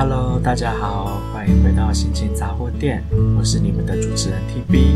[0.00, 3.02] Hello，大家好，欢迎回到心情杂货店，
[3.36, 4.94] 我是你们的主持人 TB。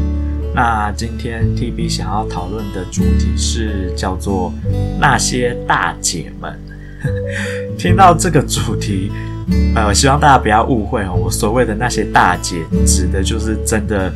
[0.54, 4.54] 那今天 TB 想要讨论的主题是叫做
[5.00, 6.56] 那些大姐们。
[7.76, 9.10] 听到这个主题，
[9.74, 14.12] 呃，我希望大家不要误会哦，我所谓的那些大姐，指的就是真的，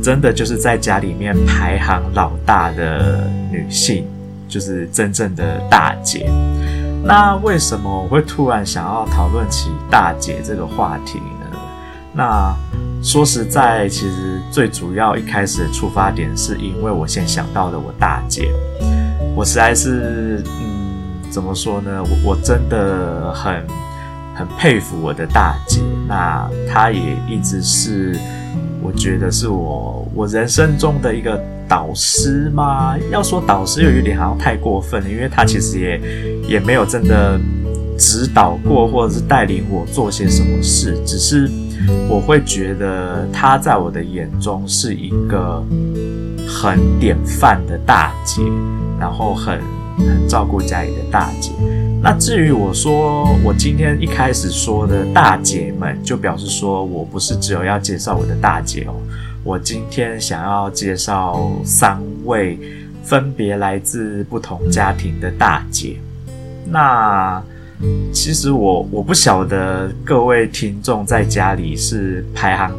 [0.00, 4.06] 真的就是在家里面排行老大的女性，
[4.46, 6.30] 就是真正的大姐。
[7.08, 11.58] 那为什么我会突然想要讨论起大姐这个话题呢？
[12.12, 12.54] 那
[13.02, 18.52] 说实在，其实最主要一开始的出发点是因为我先想到了我大姐，
[19.34, 22.04] 我实在是，嗯，怎么说呢？
[22.04, 23.66] 我我真的很
[24.34, 28.14] 很佩服我的大姐，那她也一直是，
[28.88, 31.38] 我觉得是我我人生中的一个。
[31.68, 32.96] 导师吗？
[33.12, 36.00] 要说导师又有点好像太过分了，因为他其实也
[36.48, 37.38] 也没有真的
[37.98, 41.46] 指导过或者是带领我做些什么事，只是
[42.08, 45.62] 我会觉得他在我的眼中是一个
[46.48, 48.40] 很典范的大姐，
[48.98, 49.60] 然后很
[49.98, 51.50] 很照顾家里的大姐。
[52.00, 58.94] 那至于我说我今天一开始说的大姐们，就表示说我不是只有要介绍我的大姐哦。
[59.42, 62.58] 我今天想要介绍三位
[63.02, 65.96] 分别来自不同家庭的大姐。
[66.64, 67.42] 那
[68.12, 72.72] 其实我我不晓得各位听众在家里是排行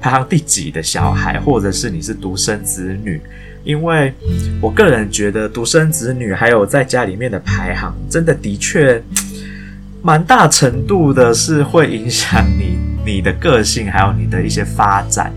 [0.00, 3.20] 排行第几的小孩，或者是你是独生子女，
[3.64, 4.12] 因为
[4.60, 9.02] 我个人觉得独生子女还有在家里面的排行，真的的确
[10.02, 15.32] 蛮大程度的是会影响你你的个性，还有你的一些发展。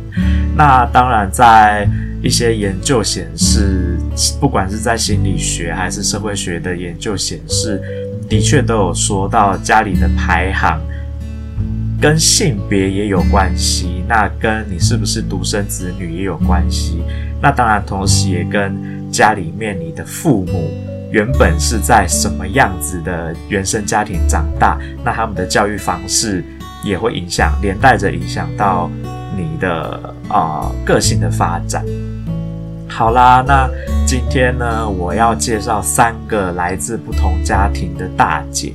[0.55, 1.87] 那当然，在
[2.21, 3.97] 一些研究显示，
[4.39, 7.81] 不管是在心理学还是社会学的研究显示，
[8.27, 10.81] 的确都有说到家里的排行
[12.01, 17.01] 跟性别也有关系，那跟你是不是独生子女也有关系。
[17.41, 20.71] 那当然，同时也跟家里面你的父母
[21.11, 26.43] 原本是在什么样子的原生家庭长大，那他们的教育方式
[26.83, 28.89] 也会影响，连带着影响到。
[29.35, 31.85] 你的啊、呃、个性的发展，
[32.89, 33.69] 好啦，那
[34.03, 38.73] 今天呢，我要介绍三个来自不同家庭的大姐。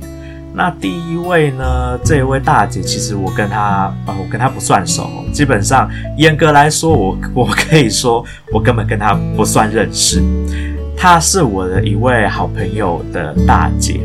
[0.55, 10.21] 那第一位呢，这一位大姐其实我跟她呃，我跟她不算熟，基本上严格来说，我 我可以说我根本跟她不算认识。
[10.95, 13.99] 她是我的一位好朋友的大姐。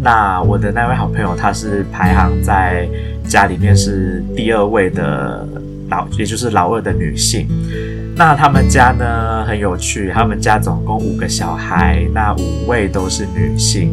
[0.00, 2.88] 那我的那位好朋友，她是排行在
[3.26, 5.46] 家里面是第二位的。
[5.90, 7.48] 老，也就是老二的女性，
[8.14, 13.90] 那他们家呢很有趣，他们家总共五个小孩，那五位都是女性，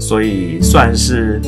[0.00, 1.40] 所以算是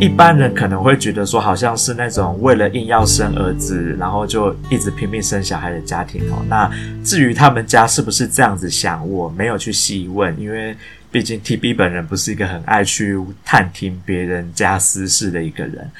[0.00, 6.44] 一般人可能会觉得说，好像是那种为了硬要生儿子，然后就一直拼命生小孩的家庭哦。
[6.48, 6.70] 那
[7.04, 10.76] 至于他们家是不是这样子想，我没有去细问，因为
[11.10, 15.90] 毕竟 TB 本人不是一个很爱去探听别人家私事的一个人。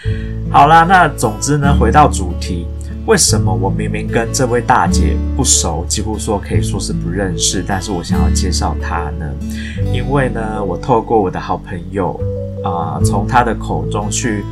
[0.50, 2.66] 好啦，那总之呢，回到主题。
[3.06, 9.32] 为什么我明明跟这位大姐不熟，几乎说可以说是不认识，但是我想要介绍她呢？
[9.92, 12.20] 因为呢，我透过我的好朋友
[12.64, 14.44] 啊，从她的口中去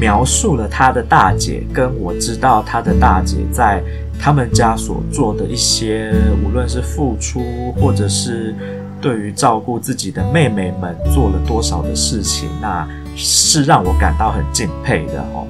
[0.00, 3.82] 描述了她的大姐，跟我知道她的大姐在
[4.18, 6.10] 他们家所做的一些，
[6.42, 7.42] 无论是付出，
[7.72, 8.54] 或者是
[9.02, 15.46] 对于照顾自己的妹妹们做了多少的事情，那是让我感到很敬佩的哦。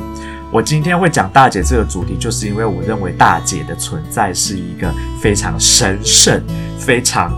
[0.50, 6.42] 我今天会讲大姐这个主题，就是因为我认为大姐的存在是一个非常神圣、
[6.78, 7.30] 非常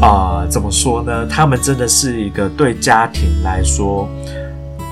[0.00, 1.26] 啊、怎么说呢？
[1.26, 4.08] 他们真的是一个对家庭来说，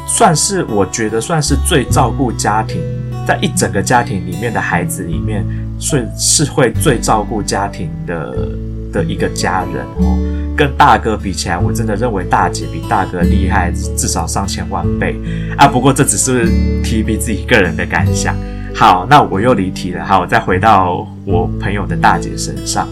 [0.09, 2.83] 算是我觉得算是最照顾家庭，
[3.25, 5.47] 在一整个家庭里面的孩子里面，
[5.79, 8.49] 是是会最照顾家庭的
[8.93, 10.19] 的一个家人哦。
[10.57, 15.15] 跟大哥比起来，我真的认为大姐比大哥厉害至少上千万倍
[15.57, 15.69] 啊！
[15.69, 16.49] 不过这只是
[16.83, 18.35] TB 自己个人的感想。
[18.75, 20.05] 好，那我又离题了。
[20.05, 22.89] 好，我再回到我朋友的大姐身上。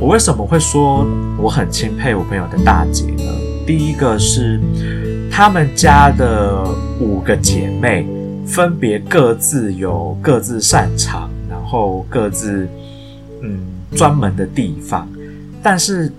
[0.00, 3.22] 我为什么会说我很钦佩我朋友的大姐呢？
[3.64, 4.60] 第一个是
[5.30, 6.64] 他们家的
[6.98, 8.04] 五个姐妹，
[8.44, 12.68] 分别各自有各自擅长，然后各自
[13.40, 13.60] 嗯
[13.94, 15.08] 专门的地方，
[15.62, 16.12] 但是。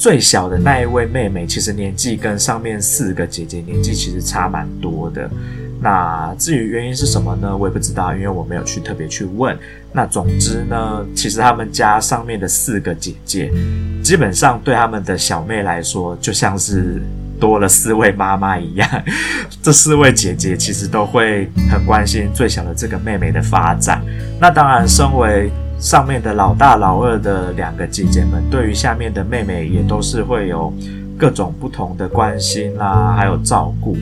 [0.00, 5.30] 最小的那一位妹妹，其实年纪跟上面四个姐姐年纪其实差蛮多的。
[5.78, 7.54] 那至于原因是什么呢？
[7.54, 9.54] 我也不知道，因为我没有去特别去问。
[9.92, 13.52] 那总之呢，其实他们家上面的四个姐姐，
[14.02, 17.02] 基本上对他们的小妹来说，就像是
[17.38, 18.88] 多了四位妈妈一样，
[19.62, 24.02] 这四位姐姐其实都会很关心最小的这个妹妹的发展。
[24.40, 30.70] 那当然，身为上面的老大、老二的两个姐姐们，对于下面的妹妹也都是会有
[31.18, 33.96] 各种不同的关心啦，还有照顾。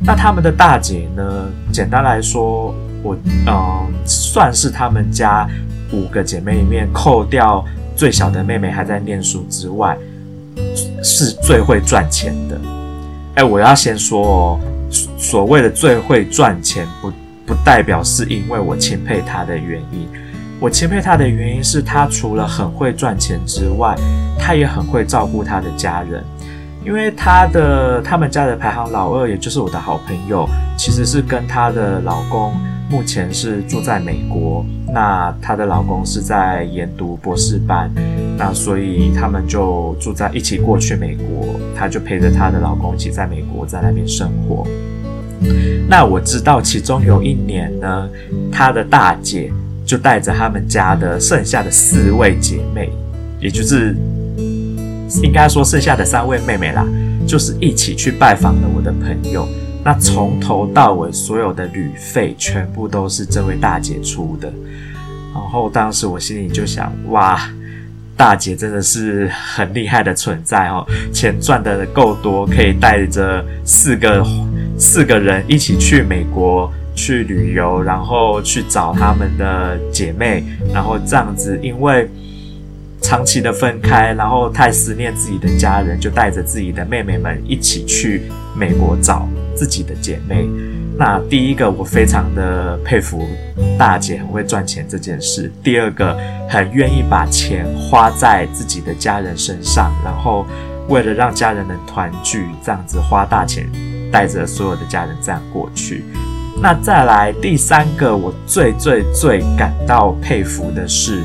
[0.00, 1.48] 那他们的大姐呢？
[1.70, 3.14] 简单来说，我
[3.46, 5.46] 嗯、算是他们家
[5.92, 7.62] 五个姐妹里面，扣掉
[7.94, 9.98] 最小的妹妹还在念书之外，
[11.02, 12.58] 是最会赚钱的。
[13.34, 14.60] 哎，我要先说哦，
[15.18, 17.12] 所谓的最会赚钱，不
[17.44, 20.08] 不代表是因为我钦佩她的原因。
[20.60, 23.94] 我钦佩他的原因是，他除了很会赚钱之外，
[24.38, 26.24] 他也很会照顾他的家人。
[26.84, 32.54] 因为他的他们家的排行老二，也就是我的好朋友，其实是跟她的老公
[32.88, 34.64] 目前是住在美国。
[34.90, 37.90] 那她的老公是在研读博士班，
[38.38, 44.66] 那所以他们就住在一起过去美国，她就陪着她的老公一起在美国在那边生活。
[45.86, 48.08] 那我知道其中有一年呢，
[48.50, 49.52] 她的大姐。
[49.88, 52.90] 就带着他们家的剩下的四位姐妹，
[53.40, 53.96] 也就是
[55.22, 56.86] 应该说剩下的三位妹妹啦，
[57.26, 59.48] 就是一起去拜访了我的朋友。
[59.82, 64.52] 那从头到尾所有的旅费全部都是这位大姐出的。
[65.32, 67.40] 然后当时我心里就想，哇，
[68.14, 74.22] 大姐真的是很厉害的存在哦，钱赚的够多，可以带着四个
[74.78, 76.70] 四个人一起去美国。
[76.98, 80.42] 去旅游，然后去找他们的姐妹，
[80.74, 82.10] 然后这样子，因为
[83.00, 88.22] 长期的分开，然后太思念自己的家人，就带着自己的妹妹们一起去
[88.56, 90.48] 美国找自己的姐妹。
[90.98, 93.24] 那第一个，我非常的佩服
[93.78, 96.18] 大姐很会赚钱这件事；第二个，
[96.50, 100.44] 很愿意把钱花在自己的家人身上，然后
[100.88, 103.64] 为了让家人能团聚，这样子花大钱，
[104.10, 106.02] 带着所有的家人这样过去。
[106.60, 111.22] 那再来第三个，我最最最感到佩服的是，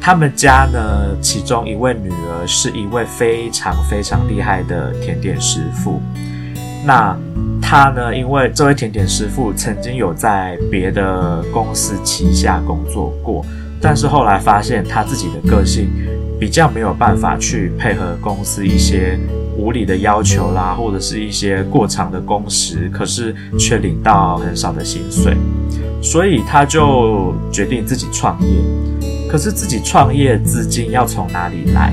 [0.00, 6.00] 他们家呢，其中一位女儿是一位非常非常厉害的甜点师傅。
[6.86, 7.14] 那
[7.60, 13.44] 她呢，因为这位甜点师傅曾经有在别的公司旗下工作过，
[13.78, 15.90] 但是后来发现他自己的个性
[16.40, 19.18] 比较没有办法去配合公司一些。
[19.60, 25.36] 无理的要求啦，或者是一些过长的工时，可是却领到很少的薪水，
[26.02, 28.48] 所以他就决定自己创业。
[29.30, 31.92] 可是自己创业资金要从哪里来？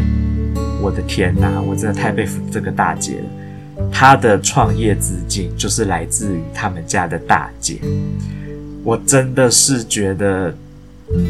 [0.82, 3.90] 我的天哪，我真的太佩服这个大姐了。
[3.92, 7.80] 她的创业资金就是来自于他们家的大姐。
[8.84, 10.56] 我真的是觉得，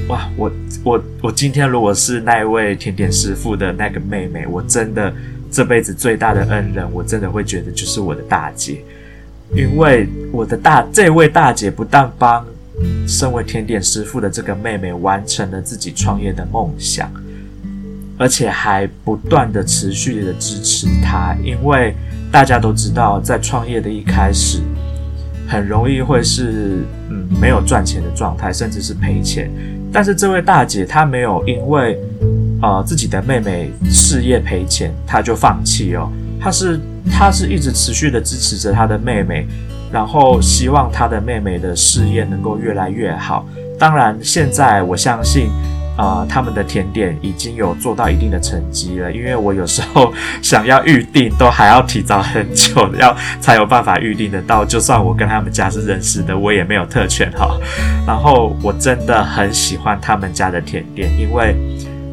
[0.07, 0.51] 哇，我
[0.83, 5.11] 我我今天如果是那位甜点师傅的那个妹妹，我真的。
[5.57, 8.79] 这辈子最大的恩人，我真的会觉得就是我的大姐，
[9.55, 12.45] 因为我的大这位大姐不但帮
[13.07, 17.11] 身为甜点师傅的这个妹妹完成了自己创业的梦想，
[18.19, 21.35] 而且还不断的持续的支持她。
[21.43, 21.95] 因为
[22.31, 24.59] 大家都知道，在创业的一开始，
[25.47, 29.49] 很容易会是嗯没有赚钱的状态，甚至是赔钱。
[29.91, 31.99] 但是这位大姐她没有因为。
[32.61, 36.11] 呃，自己的妹妹事业赔钱，他就放弃哦。
[36.39, 36.79] 他是
[37.11, 39.47] 他是一直持续的支持着他的妹妹，
[39.91, 43.45] 然后希望他的妹妹的事业能够越来越好。
[43.79, 45.49] 当然，现在我相信，
[45.95, 49.11] 啊、呃，他们的甜点已经有做到一定的成绩了。
[49.11, 50.11] 因为我有时候
[50.41, 54.65] 想要预定，都还要提早很久，要才有办法预定得到。
[54.65, 57.55] 就算我跟他们家是认识的，我也没有特权哈。
[58.05, 61.55] 然后我真的很喜欢他们家的甜点，因为。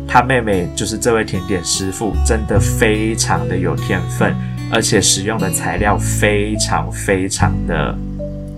[0.06, 4.34] 他妹妹就是这位甜点师傅，真的非常的有天分，
[4.70, 7.96] 而且使用的材料非常非常的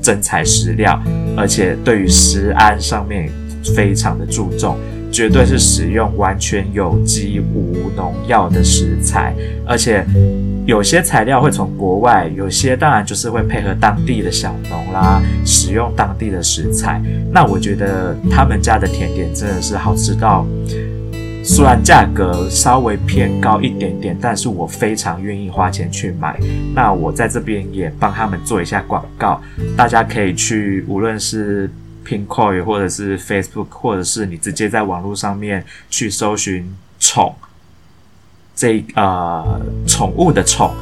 [0.03, 1.01] 真材实料，
[1.37, 3.31] 而且对于食安上面
[3.75, 4.77] 非常的注重，
[5.11, 9.35] 绝对是使用完全有机无农药的食材，
[9.67, 10.05] 而且
[10.67, 17.01] 有些材料会从国外，有些当然就是会配合当地的小农啦，使用当地的食材。
[17.33, 20.47] 那我觉得他们家的甜点真的是好吃到。
[21.49, 26.37] 虽然价格稍微偏高一点点，但是我非常愿意花钱去买。
[26.75, 29.41] 那我在这边也帮他们做一下广告，
[29.77, 31.71] 大家可以去，无论是
[32.05, 37.33] Pinkoi 或者是 Facebook，或者是你直接在网络上面去搜寻“宠”
[38.57, 40.75] 这呃宠物的“宠”，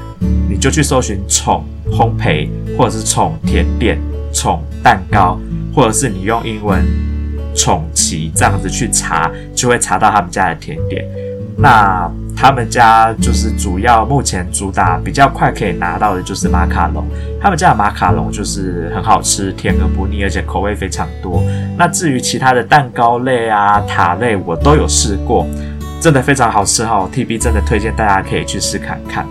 [0.49, 4.01] 你就去搜寻“宠烘焙”或者是“宠甜点”、
[4.33, 5.39] “宠蛋糕”，
[5.77, 7.14] 或者是你用英文。
[7.55, 11.05] 宠奇这样子去查，就会查到他们家的甜点。
[11.57, 17.05] 那他们家就是主要目前主打比较快可以拿到的就是马卡龙，
[17.41, 21.41] 他们家的马卡龙就是很好吃，甜而不腻，而且口味非常多。
[21.79, 25.47] 那至于其他的蛋糕类啊、塔类，我都有试过，
[26.01, 27.09] 真的非常好吃哈。
[27.15, 29.25] TB 真的推荐大家可以去试看看。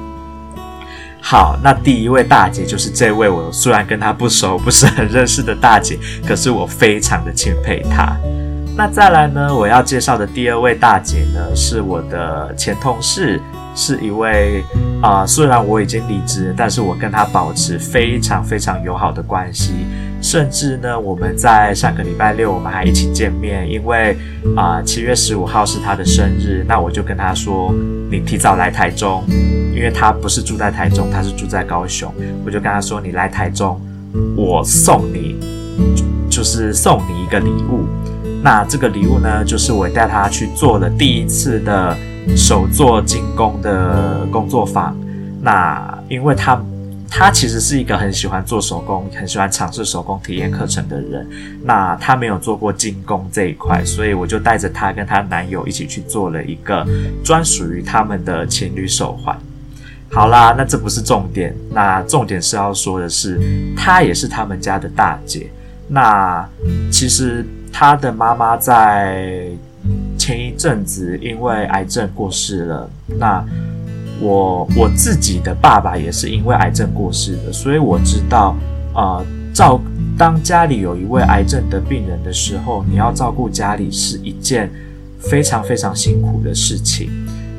[1.26, 8.14] 好，那第一位大姐就是这位，我虽然跟她不熟，不是很认识的大姐，可是我非常的钦佩她。
[8.76, 13.40] 那再来呢，我要介绍的第二位大姐呢，是我的前同事，
[13.76, 14.64] 是一位
[15.00, 19.86] 啊、虽然我已经离职，但是我跟她保持非常非常友好的关系。
[20.22, 24.18] 甚至呢，我们在上个礼拜六，我们还一起见面，因为
[24.56, 27.72] 啊，七月十五号是他的生日，那我就跟他说，
[28.10, 29.24] 你提早来台中，
[29.76, 32.12] 因为他不是住在台中，他是住在高雄，
[32.44, 33.80] 我就跟他说，你来台中，
[34.36, 35.38] 我送你，
[36.30, 37.86] 就是送你一个礼物。
[38.44, 41.98] 那这个礼物呢，就是我带他去做了第一次的
[42.36, 44.96] 手作精工的工作坊。
[45.42, 46.62] 那因为他。
[47.16, 51.30] 他其实是一个很喜欢做手工、很喜欢尝试手工体验课程的人。
[51.64, 56.84] 那他没有做过精工这一块，所以我就带着他跟他男友一起去做了一个
[57.24, 59.38] 专属于他们的情侣手环。
[60.10, 63.40] 好啦，那这不是重点，那重点是要说的是，
[63.78, 65.52] 她也是他们家的大姐。
[65.88, 66.44] 那
[66.92, 69.48] 其实他的妈妈在
[70.18, 72.90] 前一阵子因为癌症过世了。
[73.20, 73.44] 那
[74.22, 78.56] 我我自己的爸爸也是因为癌症过世的，所以我知道，
[78.94, 79.82] 呃，照
[80.18, 84.72] 当家里有一位癌症的病人的时候，你要照顾家里是一件
[85.20, 87.10] 非常非常辛苦的事情。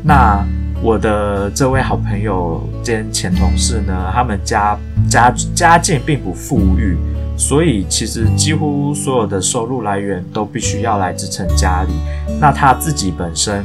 [0.03, 0.47] 那
[0.85, 6.95] 我的这位好朋友兼前同事呢，他们家家家境并不富裕，
[7.39, 11.93] 所以其实几乎所有的收入来源都必须要来支撑家里。
[12.39, 13.65] 那他自己本身，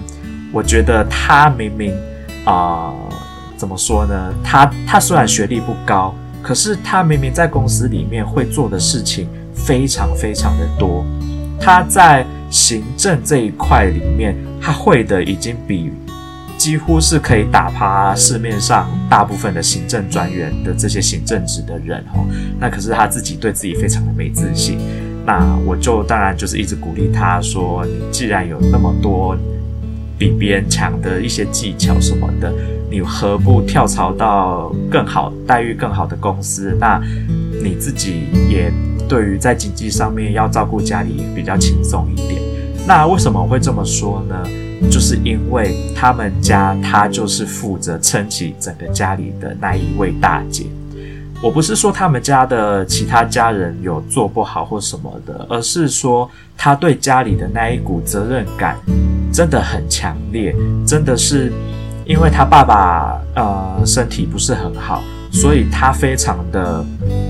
[0.53, 1.93] 我觉得他明明。
[2.45, 2.93] 啊、
[3.57, 4.33] 怎么说呢？
[4.43, 11.05] 他他虽然学历不高，可是他明明在公司里面会做的事情非常非常的多。
[11.59, 15.91] 他在行政这一块里面，他会的已经比
[16.59, 22.27] 几乎是可以打趴市面上大部分的行政专员的这些行政职的人哦。
[22.59, 24.77] 那可是他自己对自己非常的没自信。
[25.25, 29.35] 那我就当然就是一直鼓励他说：“你既然有那么多。”
[30.19, 32.53] 比别人强的一些技巧什么的，
[32.91, 36.75] 你何不跳槽到更好待遇更好的公司？
[36.77, 37.01] 那
[37.63, 38.69] 你自己也
[39.07, 42.41] 对于在经济上面要照顾家里比较轻松一点。
[42.85, 44.35] 那为什么会这么说呢？
[44.89, 50.65] 就是因为他们家他就是负责撑起整个家里的那一位大姐。
[51.41, 58.75] 我不是说他们家的其他家人有做不好或什么的，而是说他对家里的那一股责任感。
[59.31, 60.55] 真的很强烈，
[60.87, 61.53] 真的是
[62.03, 66.83] 因为他爸爸呃身体不是很好，所以他非常的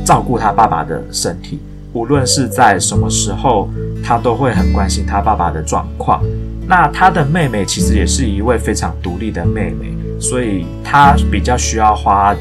[0.06, 1.60] 照顾他爸爸的身体，
[1.91, 3.70] 无论是在什么时候，
[4.01, 6.24] 他都会很关心他爸爸的状况。
[6.70, 12.36] 那他的妹妹其实也是一位非常独立的妹妹，所以他比较需要花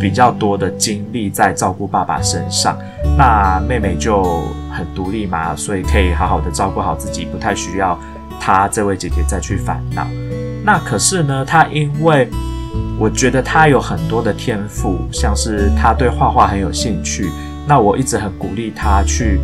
[0.00, 2.74] 比较多的精力在照顾爸爸身上。
[3.18, 4.22] 那妹妹就
[4.72, 7.98] 很独立嘛，所以可以好好的照顾好自己，不太需要。
[8.40, 10.06] 她这位姐姐再去烦恼，
[10.64, 12.28] 那可是呢，她因为
[12.98, 17.30] 我觉得她有很多的天赋，像是她对画画很有兴趣，
[17.68, 19.38] 那我一直很鼓励她去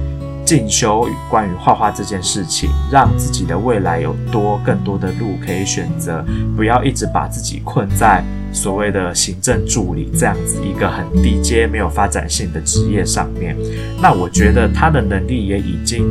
[0.52, 6.23] 进修关于画画这件事情，让自己的未来有多更多的路可以选择，
[6.54, 13.56] 不要一直把自己困在所谓的行政助理这样子一个很低阶、没有发展性的职业上面。
[13.99, 16.04] 那我觉得他的能力也已经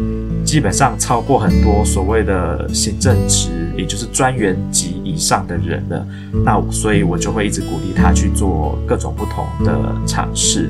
[0.43, 6.03] 基本上超过很多所谓的行政职，也就是专员级以上的人了。
[6.43, 10.67] 那所以，我就会一直鼓励他去做各种不同的尝试。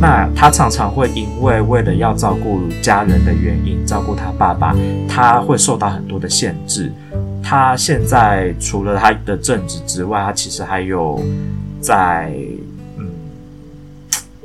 [0.00, 4.74] 那他常常会因为为了要照顾家人的原因，照顾他爸爸，
[5.08, 6.92] 他会受到很多的限制。
[7.42, 11.20] 他现在除了他的正职之外，他其实还有
[11.80, 12.32] 在
[12.96, 13.10] 嗯，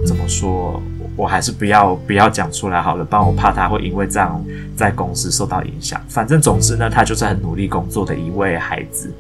[0.06, 0.82] 怎么说？
[1.16, 4.44] 我还是不要不要讲出来好了，不然我怕他会因为这样
[4.76, 6.00] 在公司受到影响。
[6.08, 9.12] 反正总之呢，他就是很努力工作的一位孩子。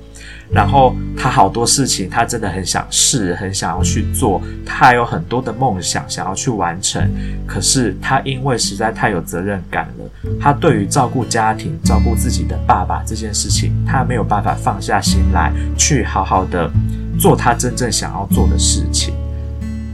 [0.51, 4.41] 然后他好多事情，他真的很想试，很想要去做。
[4.65, 7.09] 他有很多的梦想想要去完成。
[7.45, 16.71] 可是他因为实在太有责任感了，他对于照顾家庭、照顾自己的爸爸这件事情，他没有办法放下心来，去好好的
[17.19, 19.13] 做他真正想要做的事情。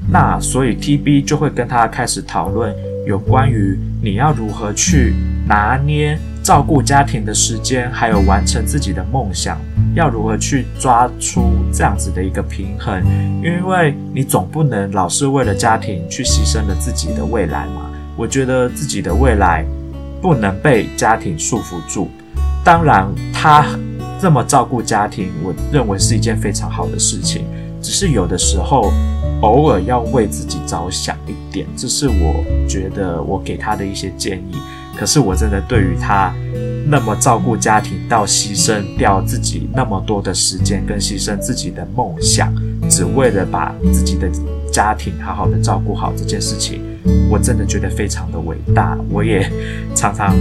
[0.10, 2.74] 那所以 TB 就会跟他开始讨论
[3.07, 5.15] 有关于你要如何去
[5.48, 9.57] 拿捏照顾家庭的时间，还有完成自己的梦想
[9.95, 13.01] 要如何去抓出这样子的一个平衡？
[13.41, 17.89] 因为你总不能老是为了家庭去牺牲了自己的未来嘛。
[18.17, 19.65] 我觉得自己的未来
[20.21, 22.09] 不能被家庭束缚住。
[22.62, 23.65] 当然，他
[24.21, 27.45] 这么照顾家庭，我认为是一件非常好的事情。
[27.81, 28.91] 只是有的时候，
[29.41, 34.57] 偶尔要为自己着想一点，这是我觉得我给他的一些建议。
[34.97, 36.33] 可是我真的对于他
[36.88, 42.53] 那么照顾家庭到牺牲掉自己那么多的时间，跟牺牲自己的梦想，
[42.89, 44.29] 只为了把自己的
[44.71, 46.81] 家庭好好的照顾好这件事情，
[47.29, 48.97] 我真的觉得非常的伟大。
[49.09, 49.50] 我也
[49.95, 50.35] 常常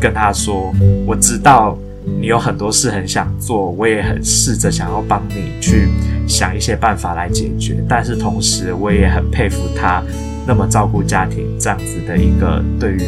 [0.00, 0.72] 跟他说，
[1.06, 1.76] 我知道
[2.20, 5.88] 你有很多事很想做，我也很试着想要帮你去。
[6.24, 10.00] 想一些办法来解决，但是同时我也很佩服他
[10.46, 13.00] 那么照顾家庭这样子的一个对于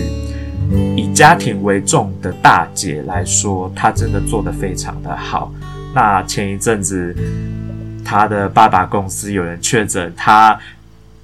[0.96, 5.52] 以家庭为重的大姐来说，她真的做得非常的好。
[5.94, 7.14] 那前一阵子
[8.04, 10.58] 她的爸爸公司有人确诊，她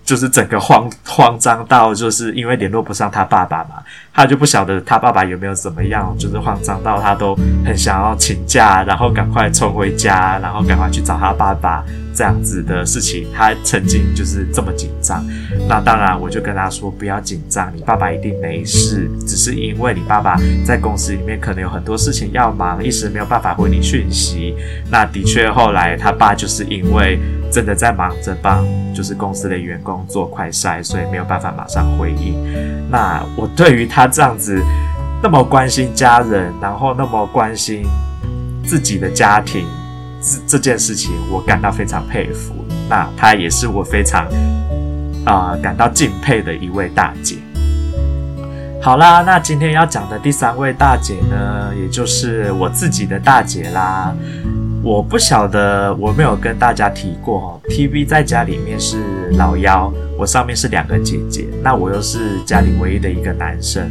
[0.04, 3.82] 就是整个慌慌张到，就是因为联络不上她爸爸嘛。
[4.12, 11.84] 她就不晓得她爸爸有没有怎么样，就是慌张到她都很想要请假，然后赶快冲回家，然后赶快去找她爸爸
[12.20, 13.26] 这样子的事情。
[13.32, 15.24] 他曾经就是这么紧张。
[15.66, 20.36] 那当然，我就跟他说不要紧张，你爸爸一定没事，只是因为你爸爸
[20.66, 24.54] 在公司里面可能有很多事情要忙，一时没有办法回你讯息。
[24.90, 27.18] 那的确，后来他爸就是因为
[27.50, 28.62] 真的在忙着帮
[28.94, 32.34] 就是公司的员工做快筛，所以没有办法马上回应。
[32.90, 34.10] 那我对于他。
[34.10, 34.60] 这样子
[35.22, 37.86] 那么关心家人，然后那么关心
[38.66, 39.64] 自己的家庭，
[40.20, 42.54] 这这件事情我感到非常佩服。
[42.88, 44.26] 那她也是我非常
[45.24, 47.36] 啊、感到敬佩的一位大姐。
[48.82, 54.14] 好啦，那今天要讲的第三位大姐呢，也就是我自己的大姐啦。
[54.82, 63.90] 我不晓得，我没有跟大家提过，TV 在家里面是老幺，我上面是两个姐姐，那我又是家里唯一的一个男生，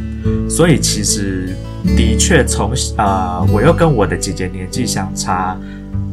[0.50, 1.54] 所以其实
[1.96, 5.56] 的确从呃，我又跟我的姐姐年纪相差、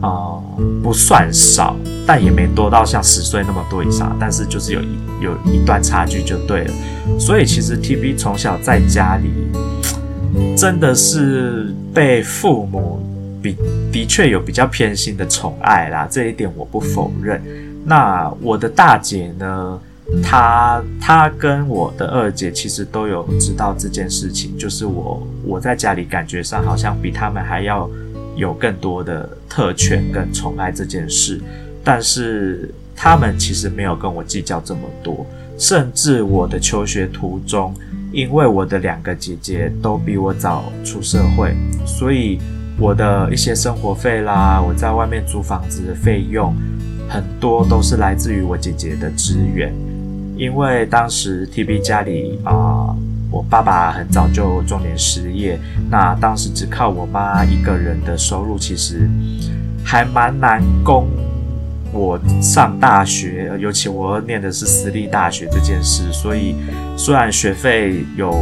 [0.01, 0.43] 呃、
[0.83, 4.88] 不算少，但也没多到像十岁那么多以上，但是就是有一
[5.21, 6.73] 有一段差距就对了，
[7.19, 9.31] 所以其实 TV 从小在家里
[10.55, 13.01] 真的是被父母。
[13.39, 13.55] 比
[13.91, 17.39] 的确有比较偏心的宠爱啦，这一点我不否认。
[17.86, 19.79] 那我的大姐呢？
[20.23, 27.88] 她她跟我的二姐其实都有知道这件事情，就是我我在家里感觉上好像比他们还要
[28.38, 31.41] 有更多的特权跟宠爱这件事，
[31.84, 35.26] 但是他们其实没有跟我计较这么多，
[35.58, 37.73] 甚至我的求学途中，
[38.13, 41.54] 因为我的两个姐姐都比我早出社会，
[41.86, 42.39] 所以。
[42.80, 46.54] 我的一些生活费啦，我在外面租房子的费用，
[47.10, 49.73] 很多都是来自于我姐姐的支援。
[50.36, 52.95] 因为当时 TB 家里啊、
[53.29, 55.59] 我爸爸很早就中年失业，
[55.89, 59.09] 那当时只靠我妈一个人的收入，其实
[59.83, 61.07] 还蛮难供
[61.91, 66.12] 我上大学，尤其我念的是私立大学这件事。
[66.12, 66.56] 所以
[66.97, 68.34] 虽然学费有。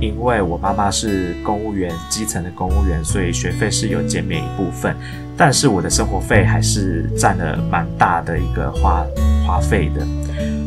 [0.00, 4.94] 因为我妈妈是公务员，基层的公务员，所以学费是有减免一部分，
[5.36, 9.04] 但是我的生活费还是占了蛮大的一个花
[9.44, 10.06] 花费的。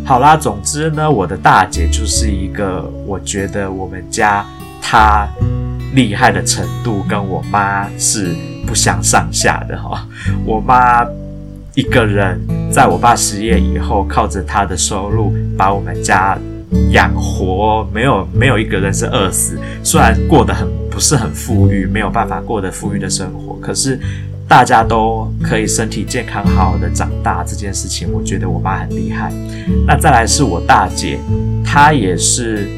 [0.04, 4.46] 好啦，总之呢，我的大姐就是一个，我觉得我们家
[4.82, 5.26] 她
[5.94, 8.36] 厉害的程度跟我妈是
[8.68, 10.06] 不相上下的哈。
[10.46, 11.06] 我妈
[11.74, 12.40] 一个人
[12.72, 16.38] 在我爸失业以后，靠着他的收入把我们家。
[16.92, 24.00] 养活没有没有一个人是饿死，虽然过得很不是很富裕，没有办法过得富裕的生活，可是
[24.48, 29.34] 大家都可以身体健康好好的长大，这件事情我觉得我妈很厉害。
[29.86, 31.20] 那再来是我大姐，
[31.66, 32.70] 她也是，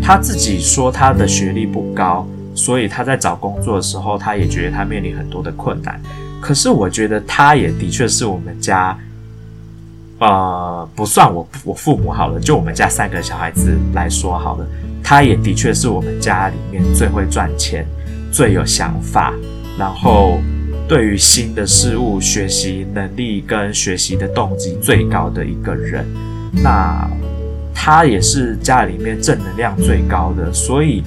[0.00, 6.00] 她自己说她的学历不高，所以她在找工作的时候，她也觉得她面临很多的困难。
[6.40, 8.98] 可是我觉得他也的确是我们家。
[10.20, 14.66] 呃，不算我我父母好了，就我们家三个小孩子来说好了，
[15.00, 17.86] 他也的确是我们家里面最会赚钱、
[18.32, 19.32] 最有想法，
[19.78, 20.40] 然后
[20.88, 26.04] 对于新的事物学习能力跟学习的动机最高的一个人。
[26.52, 27.08] 那
[27.72, 31.04] 他也是家里面正能量最高的，所以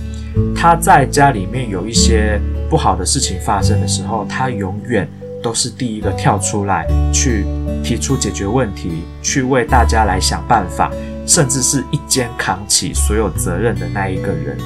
[0.55, 2.39] 他在家里面有一些
[2.69, 5.05] 不好的事情发生的时候，他永远。
[5.41, 7.45] 都是第一个跳出来去
[7.83, 10.91] 提出解决问题，去为大家来想办法，
[11.25, 14.57] 甚至是一肩扛起所有责任的那一个人。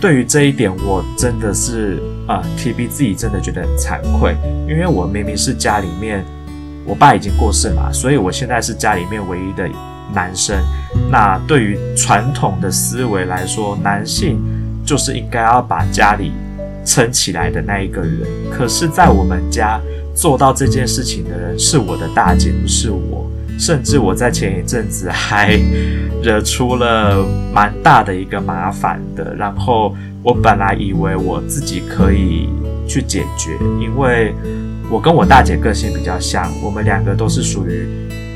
[0.00, 4.34] 对于这一点，我真的是啊、呃、，TB 自己真的觉得很惭愧，
[4.68, 6.24] 因为我明明是家里面，
[6.84, 9.68] 我爸已经过世嘛，所以我现在是家里面唯一的
[10.12, 10.56] 男生。
[11.08, 14.40] 那对于传统的思维来说，男性
[14.84, 16.32] 就是应该要把家里
[16.84, 18.20] 撑起来的那一个人。
[18.50, 19.80] 可是，在我们家
[20.14, 23.30] 做到这件事情的人是我的大姐，不是我。
[23.58, 25.60] 甚至我在前一阵子还
[26.22, 32.48] 惹出了蛮大的一个麻烦的，然后我本来以为我自己可以
[32.88, 34.34] 去解决，因为
[34.90, 37.86] 我跟我大姐个性比较像，我们两个都是属于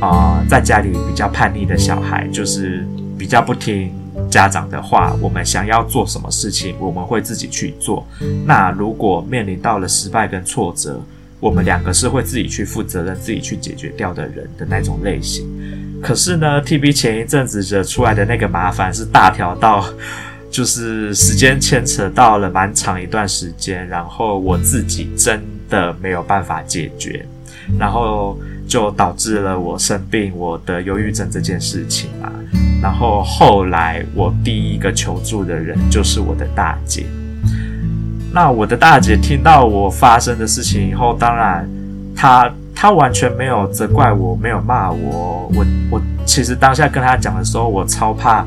[0.01, 2.87] 啊、在家里比较叛逆的小孩，就是
[3.19, 3.91] 比较不听
[4.37, 8.07] 家长的话，我们想要做什么事情，我们会自己去做。
[8.45, 11.01] 那如果面临到了失败跟挫折，
[11.41, 15.49] 我们两个是会自己去负责任、自己去解决掉的人的那种类型。
[16.03, 19.83] 可是呢，TB 前一阵子惹出来的那个麻烦是大条到，
[20.53, 27.25] 就是时间牵扯到了蛮长一段时间，然后我自己真的没有办法解决，
[27.79, 32.31] 然后就导致了我生病，我得忧郁症这件事情嘛。
[32.83, 37.07] 然后后来我第一个求助的人就是我的大姐。
[38.33, 41.67] 那我的大姐听到我发生的事情以后，当然，
[42.15, 45.51] 她她完全没有责怪我，没有骂我。
[45.55, 48.45] 我我其实当下跟她讲的时候，我超怕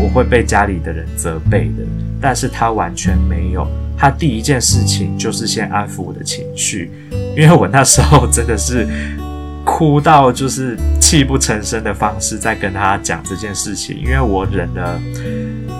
[0.00, 1.82] 我会被家里的人责备的。
[2.20, 3.66] 但是她完全没有，
[3.98, 6.92] 她第一件事情就是先安抚我的情绪，
[7.36, 8.86] 因为我那时候真的是
[9.64, 15.00] 哭到就是泣不成声的方式在跟她讲这件事情，因为我忍了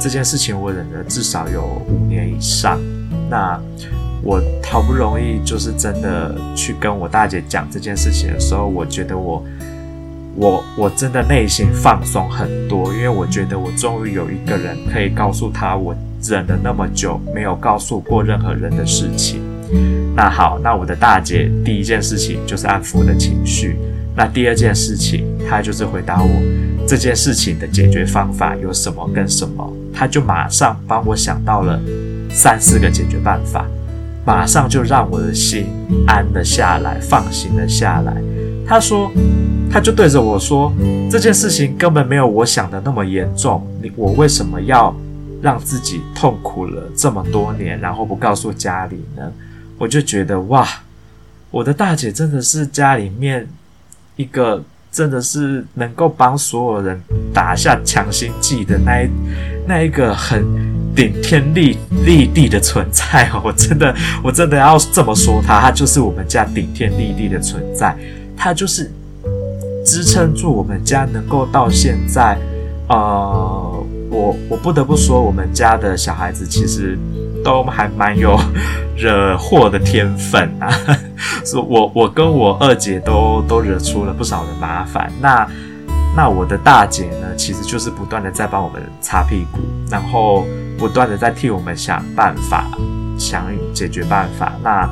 [0.01, 2.81] 这件事情，我忍了至少有五年以上。
[3.29, 3.61] 那
[4.23, 9.45] 我好不容易就是真的去跟我大姐讲这件事情的时候，我觉得我
[10.37, 19.42] 我我真的内心放松很多，因为我觉得我终于有一个人可以告诉他我忍了那么久没有告诉过任何人的事情。
[20.14, 23.76] 那好，那我的大姐第一件事情就是安抚我的情绪，
[24.14, 26.28] 那第二件事情她就是回答我
[26.87, 31.80] 这件事情的解决方法有什么跟什么，她就马上帮我想到了。
[32.35, 33.66] 三四个解决办法，
[34.24, 35.66] 马上就让我的心
[36.06, 38.16] 安了下来，放心了下来。
[38.66, 39.12] 她说，
[39.70, 40.72] 她就对着我说，
[41.11, 43.66] 这件事情根本没有我想的那么严重。
[43.82, 44.96] 你我为什么要
[45.42, 49.30] 让自己痛苦了这么多年，然后不告诉家里呢？
[49.83, 50.64] 我就觉得哇，
[51.51, 53.49] 我的大姐真的是家里面
[54.14, 57.03] 一个真的是能够帮所有人
[57.35, 59.11] 打下强心剂的那一
[59.66, 60.71] 那一个很。
[60.95, 67.97] 顶天立立地的存在哦，我真的，我真的要这么说她，她就是我们家顶天立地的存在，
[68.37, 68.92] 她就是
[69.87, 72.37] 支撑住我们家能够到现在。
[72.90, 73.82] 呃，
[74.12, 76.98] 我我不得不说，我们家的小孩子其实
[77.42, 78.38] 都还蛮有
[78.96, 80.70] 惹祸的天分啊，
[81.44, 85.11] 所以我我跟我二姐都都惹出了不少的麻烦。
[85.20, 85.48] 那
[86.14, 89.59] 那我的大姐呢，其实就是不断的在帮我们擦屁股，
[89.90, 90.44] 然后。
[90.79, 92.66] 不断的在替我们想办法，
[93.16, 94.53] 想解决办法。
[94.64, 94.88] 那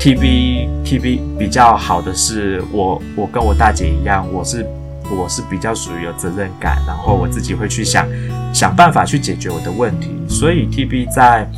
[0.00, 4.64] TB TB 比较好的是我，我跟我大姐一样，我是
[5.10, 8.06] 我是比较属于有责任感，然后我自己会去想
[8.52, 10.10] 想办法去解决我的问题。
[10.28, 11.48] 所以 TB 在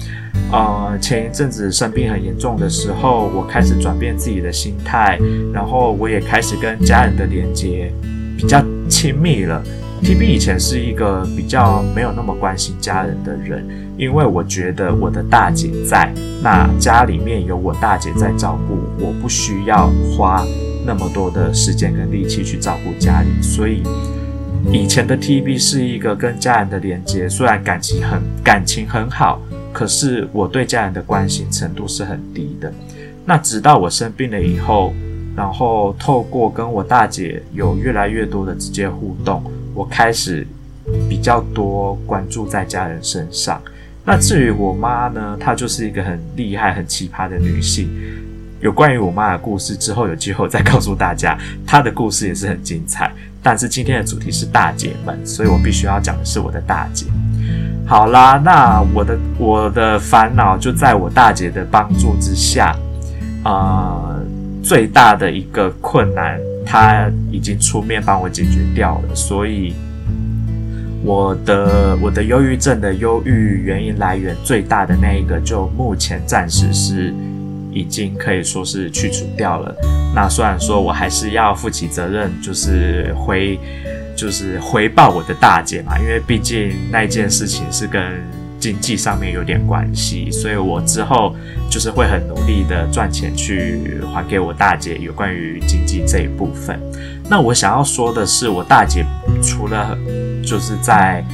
[0.52, 5.18] 呃前一阵子生病很严重的时候，我开始转变自己的心态，
[5.52, 7.92] 然后我也开始跟家人的连接
[8.36, 9.62] 比较亲密了。
[10.00, 20.46] TB 以前是一个比较没有那么关心家人的人，因为我觉得我的大姐在，那家里面有我大姐在照顾，我不需要花
[20.86, 23.82] 那么多的时间跟力气去照顾家里，所以
[24.72, 29.40] 以前的 TB 是一个跟家人的连接，虽然感情很感情很好，
[29.72, 32.72] 可是我对家人的关心程度是很低的。
[33.24, 34.92] 那直到我生病了以后，
[35.36, 39.42] 然后透过跟我大姐有越来越多的直接互动。
[39.74, 40.46] 我开始
[41.08, 43.60] 比较多关注在家人身上。
[44.04, 47.88] 那至于我妈呢，她就是一个很厉害、很奇葩的女性。
[48.60, 51.38] 有关于我妈的故事，之后有机会再告诉大家。
[51.66, 53.12] 她的故事也是很精彩。
[53.48, 57.06] 但是今天的主题是大姐们，所以我必须要讲的是我的大姐。
[57.86, 62.76] 好啦，那我的我的烦恼就在我大姐的帮助之下，
[63.42, 64.20] 啊、呃，
[64.62, 66.38] 最大的一个困难。
[66.66, 69.74] 他已经出面帮我解决掉了，所以
[71.02, 77.14] 我的我的忧郁症的忧郁原因来源最大的那一个，就目前暂时是
[77.72, 79.74] 已经可以说是去除掉了。
[80.14, 83.58] 那虽然说我还是要负起责任，就是回
[84.16, 88.02] 就是回报我的大姐嘛，因为毕竟那件事情是跟
[88.58, 91.36] 经济上面有点关系，所以我之后
[91.70, 96.80] 就是会很努力的赚钱去还给我大姐有关于经济这一部分。
[97.30, 99.06] 那我想要说的是，我大姐
[99.42, 99.96] 除了
[100.42, 101.24] 就是在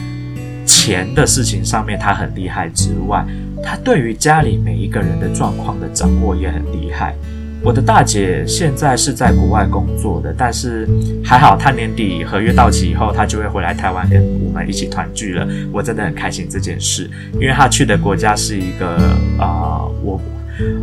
[0.66, 3.24] 钱的事情上面她很厉害之外，
[3.64, 7.14] 他对于家里每一个人的状况的掌握也很厉害。
[7.62, 10.86] 我的大姐现在是在国外工作的，但是
[11.24, 15.48] 还好，她年底合约到期以后，她就会回来台湾跟我们一起团聚了。
[15.72, 18.96] 我真的很开心这件事，因为她去的国家是一个
[19.38, 20.20] 啊、我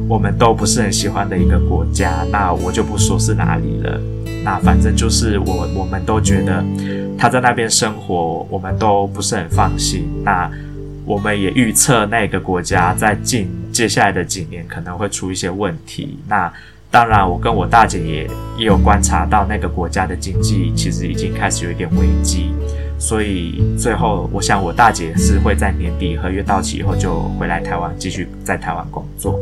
[0.09, 2.25] 我们都不是很喜欢的一个国家。
[2.31, 4.01] 那我就不说是哪里了。
[4.43, 6.65] 那反正就是我我们都觉得
[7.15, 10.09] 她在那边生活，我们都不是很放心。
[10.23, 10.49] 那
[11.05, 16.17] 我们也预测那个国家在近接下来的几年可能会出一些问题。
[16.27, 16.51] 那
[16.89, 22.53] 当然，我跟我大姐也也有观察到那个国家的经济其实已经开始有一点危机，
[22.99, 29.39] 所以最后我想我大姐是会在年底合约到期以后就回来台湾继续在台湾工作。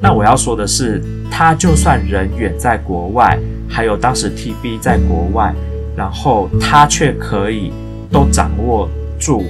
[0.00, 5.54] 那我要说的是，她就算人远在国外，还有当时 TB 在国外，
[5.94, 7.70] 然后她却可以
[8.10, 9.44] 都掌握住。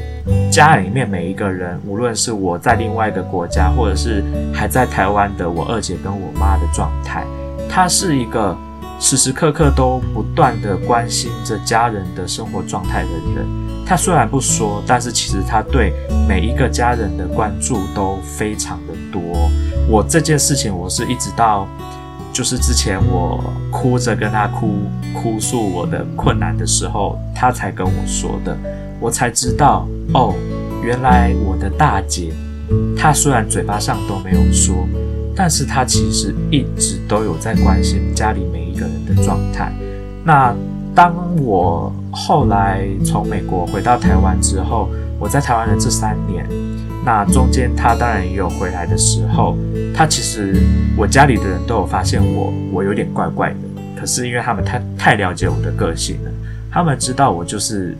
[0.50, 7.24] 家里面每一个人，无论是我在另外一个国家，或者是还在台湾的我二姐跟我妈的状态，
[7.68, 8.56] 她是一个
[8.98, 13.46] 时时刻刻都不断的关心着家人的生活状态的人。
[13.86, 15.92] 她虽然不说，但是其实她对
[16.28, 19.22] 每一个家人的关注都非常的多。
[19.88, 21.66] 我这件事情，我是一直到
[22.32, 24.80] 就是之前我哭着跟她哭
[25.14, 28.56] 哭诉我的困难的时候，她才跟我说的。
[29.00, 30.34] 我才知道哦，
[30.82, 32.32] 原来我的大姐，
[32.96, 34.88] 她虽然嘴巴上都没有说，
[35.36, 39.70] 但是她其实一直都有在关心家里每一个人的状态。
[40.24, 40.54] 那
[40.94, 46.42] 当我后来从美国回到台湾之后，我在台湾的这三年，
[47.04, 49.58] 那中间她当然也有回来的时候，
[49.94, 50.56] 她其实
[50.96, 53.56] 我家里的人都有发现我，我有点怪怪的。
[54.00, 56.30] 可是因为他们太太了解我的个性了，
[56.70, 57.94] 他们知道我就是。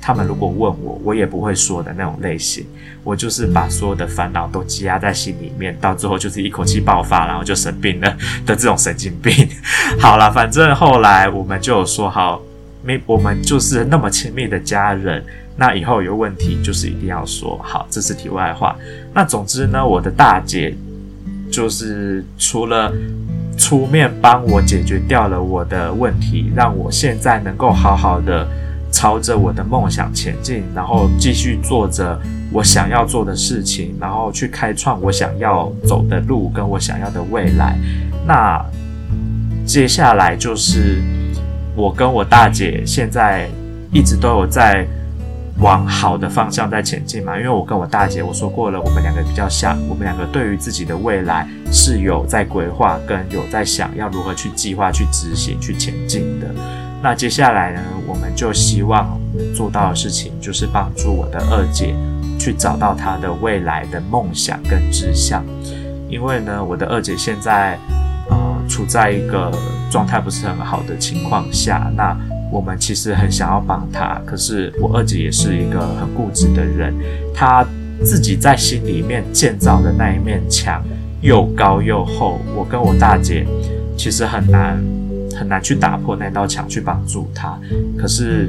[0.00, 2.64] 他们如果问我，我也不会说的那种类型。
[3.02, 9.48] 我就是把所有的烦恼都积压在心里面，到最后就是一口气爆发，然后就生病了的这种神经病。
[9.98, 12.40] 好了，反正后来我们就有说好，
[12.82, 15.24] 没我们就是那么亲密的家人。
[15.56, 18.76] 那以后有问题就是一定要说好，这是题外话。
[19.14, 20.74] 那总之呢，我的大姐
[21.50, 22.92] 就是除了
[23.56, 28.46] 出面帮我解决掉了我的问题，让我现在能够好好的。
[28.90, 32.20] 朝着我的梦想前进，然后继续做着
[32.52, 37.78] 我想要做的事情，然后去开创我想要走的路跟我想要的未来。
[38.26, 38.64] 那
[39.64, 41.00] 接下来就是
[41.76, 43.48] 我跟我大姐现在
[43.92, 44.86] 一直都有在
[45.58, 56.48] 往好的方向在前进嘛，因为我跟我大姐我说过了，我们两个比较像，我们两个对于自己的未来是有在规划跟有在想要如何去计划、去执行、去前进的。
[57.02, 59.18] 那接下来呢，我们就希望
[59.56, 61.94] 做到的事情，就是帮助我的二姐
[62.38, 65.42] 去找到她的未来的梦想跟志向。
[66.08, 67.78] 因为呢，我的二姐现在
[68.28, 68.36] 呃
[68.68, 69.50] 处在一个
[69.90, 72.14] 状态不是很好的情况下，那
[72.52, 76.94] 我们其实很想要帮她，可是我二姐也是一个很固执的人，
[77.34, 77.64] 她
[78.04, 80.84] 自己在心里面建造的那一面墙
[81.22, 83.46] 又高又厚，我跟我大姐
[83.96, 84.78] 其实很难。
[85.40, 87.58] 很难去打破那道墙去帮助他，
[87.96, 88.46] 可是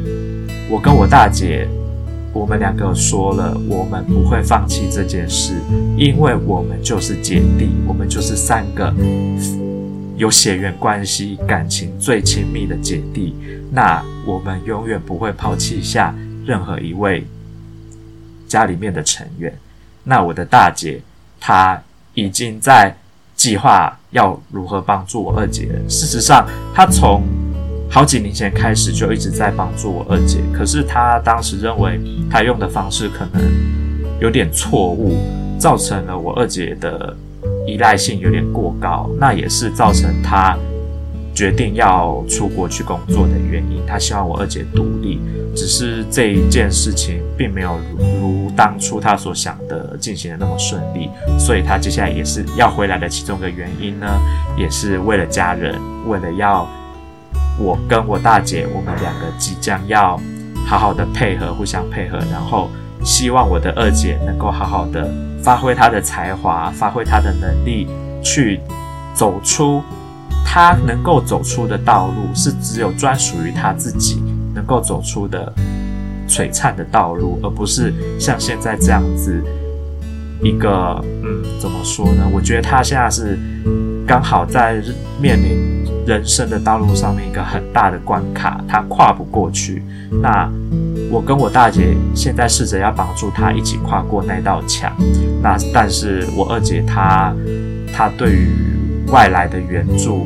[0.70, 1.66] 我跟我大姐，
[2.34, 5.54] 我们两个说了，我们不会放弃这件事，
[5.96, 8.94] 因为我们就是姐弟，我们就是三个
[10.18, 13.34] 有血缘关系、感情最亲密的姐弟，
[13.72, 16.14] 那我们永远不会抛弃下
[16.46, 17.26] 任何一位
[18.50, 19.58] 家里面的成员。
[20.04, 21.00] 那我的大姐，
[21.40, 21.82] 她
[22.16, 22.94] 已经在。
[23.42, 25.68] 计划要如何帮助我二姐？
[25.90, 27.24] 事实上，他从
[27.90, 30.38] 好几年前开始就一直在帮助我二姐。
[30.54, 32.00] 可是他当时认为
[32.30, 33.42] 他用的方式可能
[34.20, 35.18] 有点错误，
[35.58, 37.18] 造成了我二姐的
[37.66, 39.10] 依赖性有点过高。
[39.20, 40.56] 那也是造成他
[41.34, 43.82] 决定要出国去工作的原因。
[43.86, 45.20] 他希望我二姐独立。
[45.54, 54.08] 只是这一件事情并没有如，如当初他所想的进行的那么顺利，所以他接下来也是要回来的其中一个原因呢，
[54.58, 56.66] 也是为了家人，为了要
[57.60, 60.18] 我跟我大姐，我们两个即将要
[60.66, 62.70] 好好的配合，互相配合，然后
[63.04, 65.14] 希望我的二姐能够好好的
[65.44, 67.90] 发挥她的才华，发挥她的能力，
[68.24, 68.62] 去
[69.14, 69.84] 走出
[70.46, 74.24] 他能够走出的道路，是只有专属于他自己。
[74.54, 75.52] 能够走出的
[76.28, 79.42] 璀璨的道路，而不是像现在这样子，
[80.44, 82.30] 一个嗯，怎么说呢？
[82.34, 83.40] 我觉得他现在是
[84.06, 84.84] 刚好在
[85.22, 89.82] 面临人生的道路上面一个很大的关卡，他跨不过去。
[90.22, 90.52] 那
[91.10, 94.94] 我跟我大姐现在试着要帮助他一起跨过那道墙。
[95.42, 97.34] 那但是我二姐她
[97.96, 98.50] 她对于
[99.12, 100.26] 外来的援助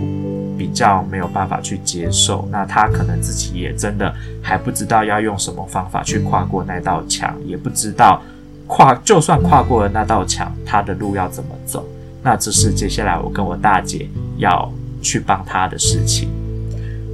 [0.57, 2.47] 比较没有办法去接受。
[2.51, 8.21] 那他可能自己也真的还不知道要用什么方法去跨过那道墙，也不知道。
[8.67, 11.85] 跨就算跨过了那道墙，他的路要怎么走？
[12.23, 14.71] 那这是接下来我跟我大姐要
[15.03, 16.29] 去帮他的事情。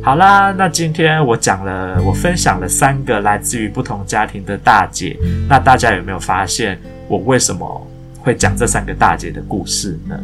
[0.01, 5.17] 好啦，那今天我讲了，我分享了三个来自于不同家庭的大姐。
[5.49, 6.79] 那大家有没有发现
[7.09, 7.87] 我为什么
[8.21, 10.17] 会讲这三个大姐的故事呢？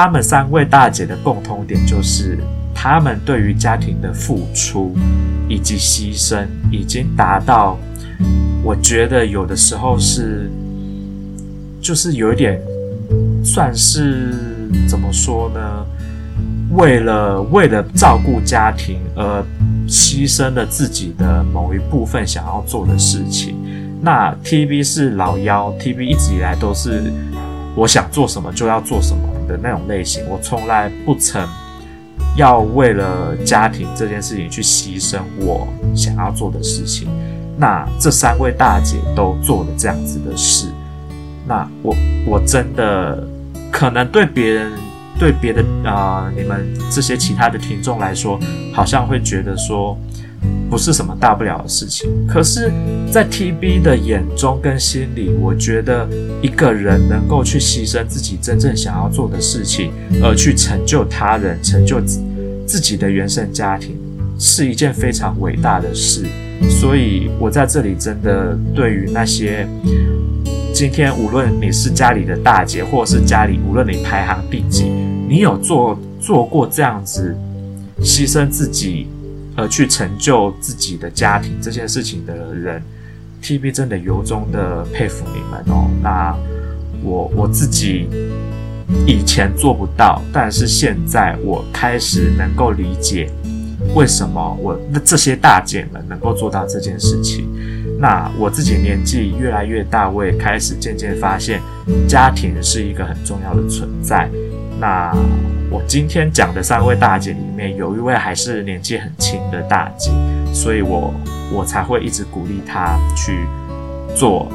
[0.00, 2.38] 他们三位大姐的共通点就是，
[2.72, 4.94] 他们对于家庭的付出
[5.48, 7.76] 以及牺牲已经达到。
[8.62, 10.48] 我觉得有的时候是，
[11.80, 12.62] 就是有一点，
[13.44, 14.32] 算是
[14.88, 15.84] 怎么说呢？
[16.70, 19.44] 为了为了照顾家庭而
[19.88, 23.56] 牺牲了自己的某一部分想要做的事情。
[24.00, 27.12] 那 TV 是老幺，TV 一直以来都是
[27.78, 30.24] 我想做什么就要做什么的那种类型。
[30.28, 31.46] 我从来不曾
[32.36, 37.08] 要为了家庭这件事情去牺牲我想要做的事情。
[37.56, 40.66] 那这三位大姐都做了这样子的事，
[41.46, 41.94] 那我
[42.26, 43.24] 我真的
[43.70, 44.72] 可能对别人
[45.16, 48.40] 对别的啊、你们这些其他的听众来说，
[48.72, 49.96] 好像会觉得说
[50.70, 52.10] 不是什么大不了的事情。
[52.26, 52.70] 可是，
[53.10, 56.08] 在 TB 的眼中跟心里，我觉得
[56.42, 62.00] 一个人能够去牺牲自己真正想要做的事情，而去成就他人、成就
[62.66, 63.96] 自己的原生家庭，
[64.38, 66.26] 是一件非常伟大的事。
[66.68, 69.66] 所以，我在这里真的对于那些
[70.74, 74.84] 今天无论你是家里的大姐，或者是家里无论你排行第几，
[75.28, 77.34] 你有做做过这样子
[78.00, 79.06] 牺牲自己
[79.58, 82.80] 而去成就自己的家庭这件事情的人
[83.42, 85.90] ，TB 真的由衷的佩服你们哦。
[86.00, 86.32] 那
[87.02, 88.08] 我我自己
[89.04, 93.28] 以前做不到，但是现在我开始能够理解。
[93.94, 97.48] 为什么我那这些大姐们能够做到这件事情？
[97.98, 101.60] 那我自己年纪越来越大，我也开始渐渐发现，
[102.06, 104.28] 家庭是一个很重要的存在。
[104.80, 105.12] 那
[105.70, 110.10] 我今天讲的三位大姐里面，有一位还是年纪很轻的大姐，
[110.52, 111.12] 所以我
[111.52, 113.46] 我才会一直鼓励她去
[114.16, 114.50] 做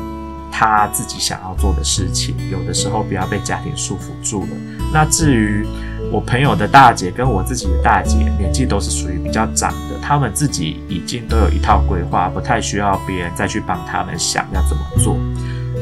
[0.52, 2.36] 她自己想要做的事情。
[2.50, 4.50] 有的时候不要被家庭束缚住了。
[4.92, 5.64] 那至于，
[6.12, 15.16] 我朋友的大姐跟我自己的大姐年纪都是属于比较长的，他们自己已经都有一套规划，不太需要别人再去帮他们想要怎么做。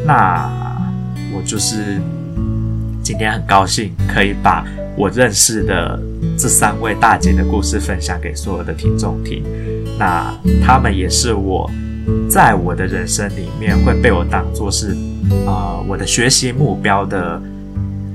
[0.05, 0.51] 那
[1.33, 2.01] 我就是
[3.01, 5.99] 今天很高兴可以把我认识的
[6.37, 9.43] 这三位大姐的故事分享给所有的听众听。
[9.97, 10.33] 那
[10.65, 11.69] 他们也是我
[12.29, 14.95] 在我的人生里面会被我当做是
[15.45, 17.41] 啊、我的学习目标的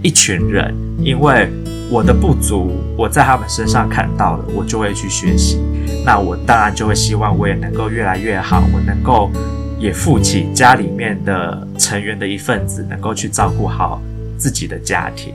[0.02, 1.48] 一群人，因为。
[1.88, 5.60] 我的不足，我在他们身上看到了，我就会去学习。
[6.04, 9.30] 那我当然就会希望我也能够越来越好，我能够
[9.78, 14.02] 也负起家里面的成员的一份子，能够去照顾好
[14.36, 15.32] 自己的家庭。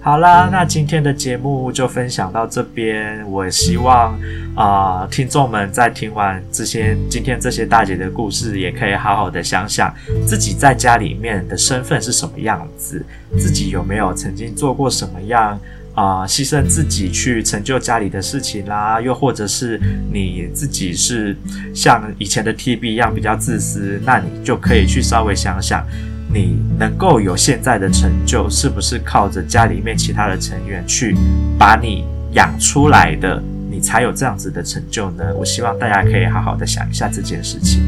[0.00, 3.28] 好啦，那今天的节目就分享到这边。
[3.28, 4.18] 我希望
[4.54, 9.92] 啊、听众们在听完这些今天这些大姐的故事，也可以好好的想想
[10.24, 13.04] 自己在家里面的身份是什么样子，
[13.36, 15.60] 自己有没有曾经做过什么样
[15.94, 19.80] 啊、牺牲自己去成就家里的事情啦，又或者是
[20.12, 21.36] 你自己是
[21.74, 25.84] 像以前的 TB 一样比较自私，那你就可以去稍微想想。
[26.32, 31.16] 你能够有现在的成就，是不是靠着家里面其他的成员去
[31.58, 33.42] 把你养出来的？
[33.70, 35.24] 你才有这样子的成就呢？
[35.36, 37.80] 我希望大家可以好好的想一下这件事情。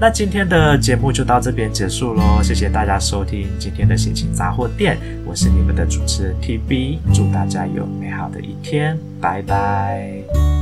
[0.00, 10.57] 那今天的节目就到这边结束喽，谢谢大家收听今天的心情杂货店，我是你们的主持人 TB，祝大家有美好的一天，拜拜。